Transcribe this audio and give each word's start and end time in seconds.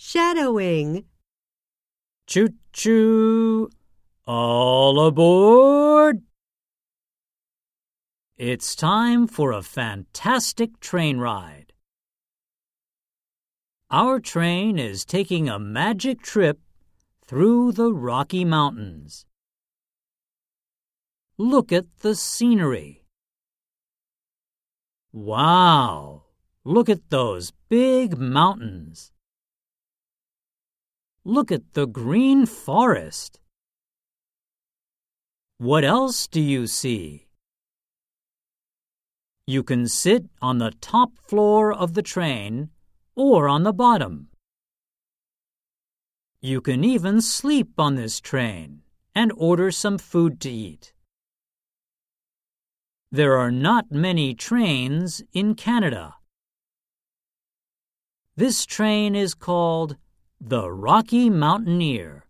Shadowing. 0.00 1.06
Choo 2.28 2.50
choo! 2.72 3.68
All 4.26 5.04
aboard! 5.04 6.22
It's 8.36 8.76
time 8.76 9.26
for 9.26 9.50
a 9.50 9.60
fantastic 9.60 10.78
train 10.78 11.18
ride. 11.18 11.72
Our 13.90 14.20
train 14.20 14.78
is 14.78 15.04
taking 15.04 15.48
a 15.48 15.58
magic 15.58 16.22
trip 16.22 16.60
through 17.26 17.72
the 17.72 17.92
Rocky 17.92 18.44
Mountains. 18.44 19.26
Look 21.36 21.72
at 21.72 21.86
the 22.02 22.14
scenery. 22.14 23.04
Wow! 25.12 26.22
Look 26.64 26.88
at 26.88 27.10
those 27.10 27.52
big 27.68 28.16
mountains. 28.16 29.10
Look 31.28 31.52
at 31.52 31.74
the 31.74 31.86
green 31.86 32.46
forest. 32.46 33.38
What 35.58 35.84
else 35.84 36.26
do 36.26 36.40
you 36.40 36.66
see? 36.66 37.26
You 39.46 39.62
can 39.62 39.88
sit 39.88 40.24
on 40.40 40.56
the 40.56 40.72
top 40.80 41.18
floor 41.18 41.70
of 41.70 41.92
the 41.92 42.00
train 42.00 42.70
or 43.14 43.46
on 43.46 43.64
the 43.64 43.74
bottom. 43.74 44.28
You 46.40 46.62
can 46.62 46.82
even 46.82 47.20
sleep 47.20 47.72
on 47.76 47.96
this 47.96 48.20
train 48.20 48.80
and 49.14 49.30
order 49.36 49.70
some 49.70 49.98
food 49.98 50.40
to 50.40 50.50
eat. 50.50 50.94
There 53.12 53.36
are 53.36 53.50
not 53.50 53.92
many 53.92 54.34
trains 54.34 55.22
in 55.34 55.56
Canada. 55.56 56.14
This 58.34 58.64
train 58.64 59.14
is 59.14 59.34
called 59.34 59.98
the 60.40 60.70
Rocky 60.70 61.28
Mountaineer. 61.28 62.24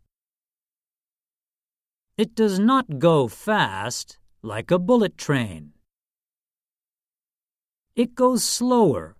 It 2.16 2.34
does 2.34 2.58
not 2.58 2.98
go 2.98 3.28
fast 3.28 4.18
like 4.42 4.70
a 4.70 4.78
bullet 4.78 5.18
train. 5.18 5.72
It 7.94 8.14
goes 8.14 8.44
slower 8.44 9.16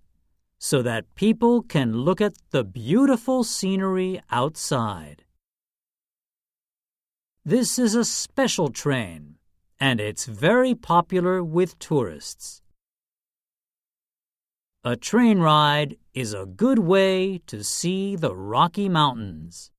so 0.58 0.80
that 0.82 1.14
people 1.14 1.62
can 1.62 1.98
look 1.98 2.20
at 2.20 2.34
the 2.50 2.64
beautiful 2.64 3.44
scenery 3.44 4.20
outside. 4.30 5.24
This 7.44 7.78
is 7.78 7.94
a 7.94 8.04
special 8.06 8.70
train, 8.70 9.36
and 9.78 10.00
it's 10.00 10.24
very 10.24 10.74
popular 10.74 11.44
with 11.44 11.78
tourists. 11.78 12.62
A 14.88 14.96
train 14.96 15.40
ride 15.40 15.98
is 16.14 16.32
a 16.32 16.46
good 16.46 16.78
way 16.78 17.42
to 17.46 17.62
see 17.62 18.16
the 18.16 18.34
Rocky 18.34 18.88
Mountains. 18.88 19.70